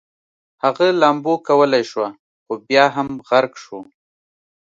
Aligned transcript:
هغه 0.63 0.85
لامبو 1.01 1.33
کولی 1.47 1.83
شوه 1.91 2.07
خو 2.43 2.53
بیا 2.67 2.85
هم 2.95 3.07
غرق 3.27 3.53
شو 3.63 3.77